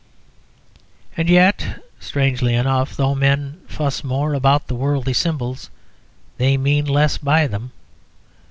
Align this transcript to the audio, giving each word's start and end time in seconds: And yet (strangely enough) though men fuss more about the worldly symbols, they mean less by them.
And 1.15 1.29
yet 1.29 1.83
(strangely 1.99 2.55
enough) 2.55 2.95
though 2.97 3.13
men 3.13 3.61
fuss 3.67 4.03
more 4.03 4.33
about 4.33 4.65
the 4.65 4.73
worldly 4.73 5.13
symbols, 5.13 5.69
they 6.37 6.57
mean 6.57 6.85
less 6.87 7.19
by 7.19 7.45
them. 7.45 7.71